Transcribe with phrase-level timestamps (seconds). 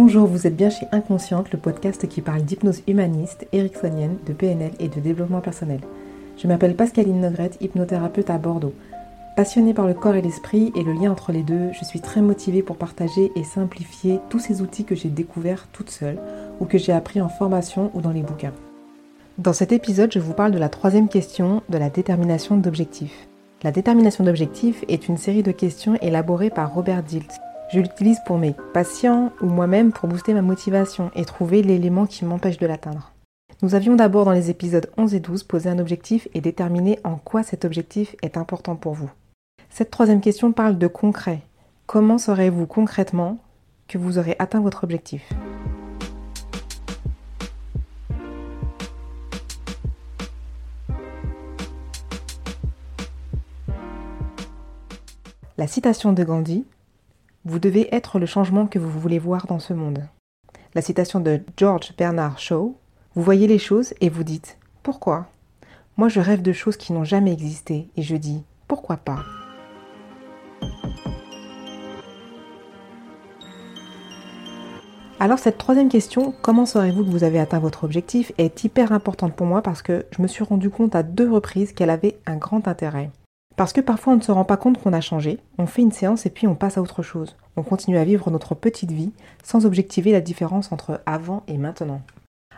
[0.00, 4.70] Bonjour, vous êtes bien chez Inconsciente, le podcast qui parle d'hypnose humaniste, ericksonienne, de PNL
[4.78, 5.80] et de développement personnel.
[6.36, 8.74] Je m'appelle Pascaline Nogrette, hypnothérapeute à Bordeaux.
[9.34, 12.20] Passionnée par le corps et l'esprit et le lien entre les deux, je suis très
[12.20, 16.20] motivée pour partager et simplifier tous ces outils que j'ai découverts toute seule
[16.60, 18.54] ou que j'ai appris en formation ou dans les bouquins.
[19.36, 23.26] Dans cet épisode, je vous parle de la troisième question de la détermination d'objectifs.
[23.64, 27.40] La détermination d'objectifs est une série de questions élaborées par Robert Dilt.
[27.70, 32.24] Je l'utilise pour mes patients ou moi-même pour booster ma motivation et trouver l'élément qui
[32.24, 33.12] m'empêche de l'atteindre.
[33.60, 37.16] Nous avions d'abord dans les épisodes 11 et 12 posé un objectif et déterminé en
[37.16, 39.10] quoi cet objectif est important pour vous.
[39.68, 41.42] Cette troisième question parle de concret.
[41.84, 43.36] Comment saurez-vous concrètement
[43.86, 45.30] que vous aurez atteint votre objectif?
[55.58, 56.64] La citation de Gandhi
[57.48, 60.06] Vous devez être le changement que vous voulez voir dans ce monde.
[60.74, 62.76] La citation de George Bernard Shaw
[63.14, 65.28] Vous voyez les choses et vous dites Pourquoi?
[65.96, 69.20] Moi je rêve de choses qui n'ont jamais existé et je dis Pourquoi pas?
[75.18, 79.32] Alors cette troisième question, comment saurez-vous que vous avez atteint votre objectif, est hyper importante
[79.32, 82.36] pour moi parce que je me suis rendu compte à deux reprises qu'elle avait un
[82.36, 83.10] grand intérêt.
[83.58, 85.90] Parce que parfois on ne se rend pas compte qu'on a changé, on fait une
[85.90, 87.34] séance et puis on passe à autre chose.
[87.56, 89.10] On continue à vivre notre petite vie
[89.42, 92.00] sans objectiver la différence entre avant et maintenant.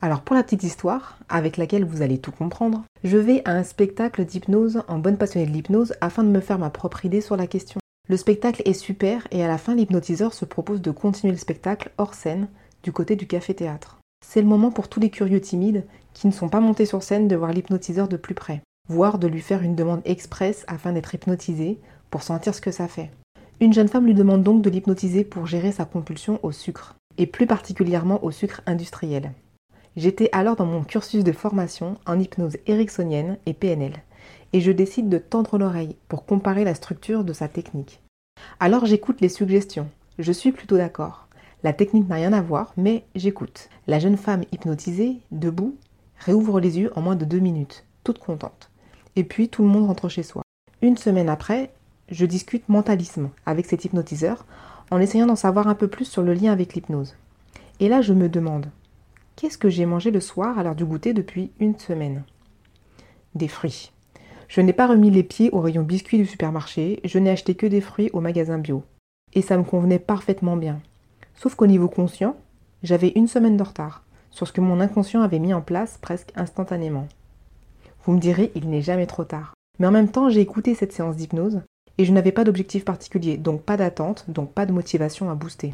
[0.00, 3.64] Alors pour la petite histoire, avec laquelle vous allez tout comprendre, je vais à un
[3.64, 7.36] spectacle d'hypnose en bonne passionnée de l'hypnose afin de me faire ma propre idée sur
[7.36, 7.80] la question.
[8.08, 11.90] Le spectacle est super et à la fin l'hypnotiseur se propose de continuer le spectacle
[11.98, 12.46] hors scène
[12.84, 13.98] du côté du café-théâtre.
[14.24, 17.26] C'est le moment pour tous les curieux timides qui ne sont pas montés sur scène
[17.26, 21.14] de voir l'hypnotiseur de plus près, voire de lui faire une demande express afin d'être
[21.14, 21.78] hypnotisé
[22.10, 23.10] pour sentir ce que ça fait.
[23.60, 27.26] Une jeune femme lui demande donc de l'hypnotiser pour gérer sa compulsion au sucre, et
[27.26, 29.32] plus particulièrement au sucre industriel.
[29.96, 34.02] J'étais alors dans mon cursus de formation en hypnose ericksonienne et PNL,
[34.52, 38.00] et je décide de tendre l'oreille pour comparer la structure de sa technique.
[38.60, 39.88] Alors j'écoute les suggestions.
[40.18, 41.28] Je suis plutôt d'accord.
[41.62, 43.70] La technique n'a rien à voir, mais j'écoute.
[43.86, 45.76] La jeune femme hypnotisée, debout,
[46.18, 48.70] réouvre les yeux en moins de deux minutes, toute contente.
[49.16, 50.42] Et puis tout le monde rentre chez soi.
[50.82, 51.72] Une semaine après,
[52.10, 54.44] je discute mentalisme avec cet hypnotiseur
[54.90, 57.16] en essayant d'en savoir un peu plus sur le lien avec l'hypnose.
[57.80, 58.66] Et là, je me demande,
[59.36, 62.22] qu'est-ce que j'ai mangé le soir à l'heure du goûter depuis une semaine?
[63.34, 63.92] Des fruits.
[64.48, 67.66] Je n'ai pas remis les pieds au rayon biscuits du supermarché, je n'ai acheté que
[67.66, 68.84] des fruits au magasin bio.
[69.32, 70.80] Et ça me convenait parfaitement bien.
[71.34, 72.36] Sauf qu'au niveau conscient,
[72.82, 76.30] j'avais une semaine de retard sur ce que mon inconscient avait mis en place presque
[76.36, 77.08] instantanément.
[78.06, 79.54] Vous me direz, il n'est jamais trop tard.
[79.78, 81.62] Mais en même temps, j'ai écouté cette séance d'hypnose
[81.96, 85.72] et je n'avais pas d'objectif particulier, donc pas d'attente, donc pas de motivation à booster.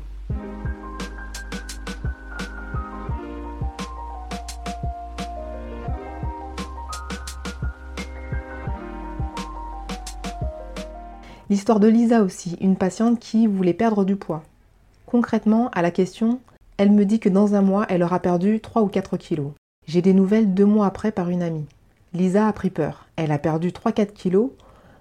[11.48, 14.44] L'histoire de Lisa aussi, une patiente qui voulait perdre du poids.
[15.04, 16.38] Concrètement, à la question,
[16.76, 19.50] elle me dit que dans un mois, elle aura perdu 3 ou 4 kilos.
[19.88, 21.66] J'ai des nouvelles deux mois après par une amie.
[22.12, 23.06] Lisa a pris peur.
[23.16, 24.50] Elle a perdu 3-4 kilos,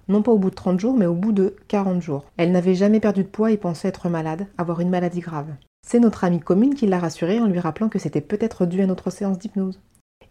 [0.08, 2.24] non pas au bout de 30 jours, mais au bout de 40 jours.
[2.36, 5.48] Elle n'avait jamais perdu de poids et pensait être malade, avoir une maladie grave.
[5.86, 8.86] C'est notre amie commune qui l'a rassurée en lui rappelant que c'était peut-être dû à
[8.86, 9.80] notre séance d'hypnose.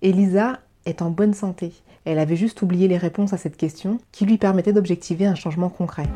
[0.01, 1.73] Et Lisa est en bonne santé.
[2.05, 5.69] Elle avait juste oublié les réponses à cette question qui lui permettait d'objectiver un changement
[5.69, 6.07] concret.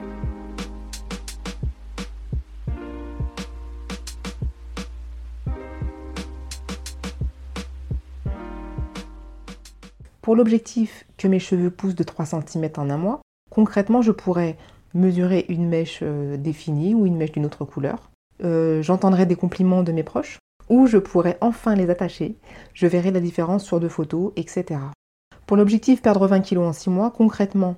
[10.23, 14.55] Pour l'objectif que mes cheveux poussent de 3 cm en un mois, concrètement je pourrais
[14.93, 18.09] mesurer une mèche euh, définie ou une mèche d'une autre couleur.
[18.41, 20.39] Euh, j'entendrai des compliments de mes proches,
[20.69, 22.37] ou je pourrais enfin les attacher,
[22.73, 24.79] je verrai la différence sur deux photos, etc.
[25.45, 27.75] Pour l'objectif perdre 20 kg en 6 mois, concrètement,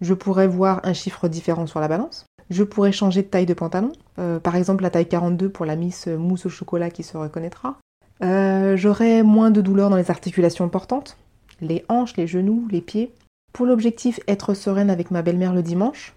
[0.00, 2.24] je pourrais voir un chiffre différent sur la balance.
[2.48, 5.76] Je pourrais changer de taille de pantalon, euh, par exemple la taille 42 pour la
[5.76, 7.76] Miss Mousse au chocolat qui se reconnaîtra.
[8.22, 11.18] Euh, j'aurai moins de douleur dans les articulations portantes,
[11.62, 13.12] les hanches, les genoux, les pieds.
[13.52, 16.14] Pour l'objectif être sereine avec ma belle-mère le dimanche,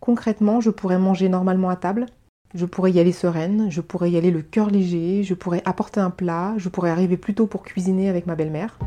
[0.00, 2.06] concrètement, je pourrais manger normalement à table,
[2.54, 6.00] je pourrais y aller sereine, je pourrais y aller le cœur léger, je pourrais apporter
[6.00, 8.78] un plat, je pourrais arriver plus tôt pour cuisiner avec ma belle-mère.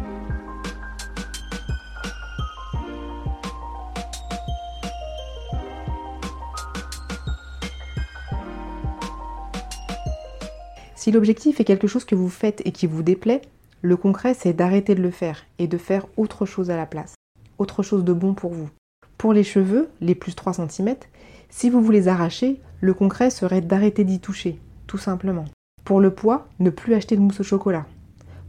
[10.96, 13.42] Si l'objectif est quelque chose que vous faites et qui vous déplaît,
[13.86, 17.14] le concret c'est d'arrêter de le faire et de faire autre chose à la place,
[17.60, 18.70] autre chose de bon pour vous.
[19.20, 20.96] Pour les cheveux, les plus 3 cm,
[21.52, 25.46] si vous les arrachez, le concret serait d'arrêter d'y toucher, tout simplement.
[25.84, 27.86] Pour le poids, ne plus acheter de mousse au chocolat.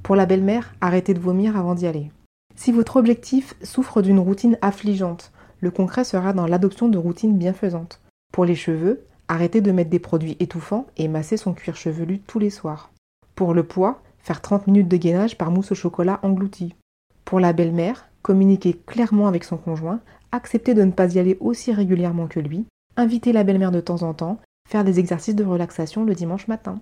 [0.02, 2.10] Pour la belle-mère, arrêtez de vomir avant d'y aller.
[2.54, 8.00] Si votre objectif souffre d'une routine affligeante, le concret sera dans l'adoption de routines bienfaisantes.
[8.32, 12.38] Pour les cheveux, arrêtez de mettre des produits étouffants et masser son cuir chevelu tous
[12.38, 12.90] les soirs.
[13.34, 16.74] Pour le poids, faire 30 minutes de gainage par mousse au chocolat englouti.
[17.24, 20.00] Pour la belle-mère, communiquer clairement avec son conjoint,
[20.32, 24.02] accepter de ne pas y aller aussi régulièrement que lui, inviter la belle-mère de temps
[24.02, 26.80] en temps, faire des exercices de relaxation le dimanche matin.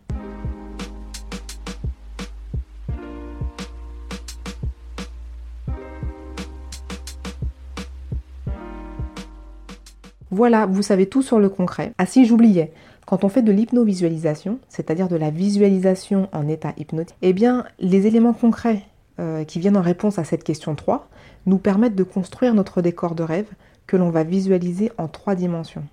[10.30, 11.92] Voilà, vous savez tout sur le concret.
[11.98, 12.72] Ah si, j'oubliais.
[13.06, 18.06] Quand on fait de l'hypnovisualisation, c'est-à-dire de la visualisation en état hypnotique, eh bien, les
[18.06, 18.82] éléments concrets
[19.20, 21.08] euh, qui viennent en réponse à cette question 3
[21.46, 23.48] nous permettent de construire notre décor de rêve
[23.86, 25.84] que l'on va visualiser en trois dimensions.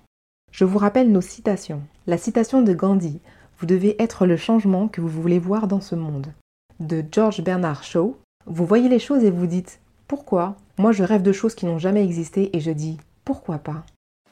[0.50, 1.82] Je vous rappelle nos citations.
[2.06, 3.20] La citation de Gandhi
[3.58, 6.32] Vous devez être le changement que vous voulez voir dans ce monde.
[6.80, 8.16] De George Bernard Shaw
[8.46, 10.56] Vous voyez les choses et vous dites Pourquoi?
[10.78, 13.84] Moi je rêve de choses qui n'ont jamais existé et je dis Pourquoi pas?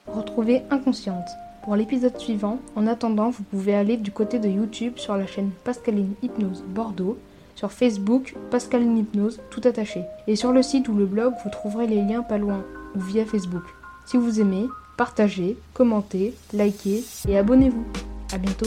[0.07, 1.29] Retrouvez Inconsciente.
[1.63, 5.51] Pour l'épisode suivant, en attendant, vous pouvez aller du côté de YouTube sur la chaîne
[5.65, 7.19] Pascaline Hypnose Bordeaux,
[7.55, 11.87] sur Facebook Pascaline Hypnose tout attaché, et sur le site ou le blog vous trouverez
[11.87, 12.65] les liens pas loin
[12.97, 13.65] ou via Facebook.
[14.07, 14.67] Si vous aimez,
[14.97, 17.85] partagez, commentez, likez et abonnez-vous.
[18.33, 18.67] A bientôt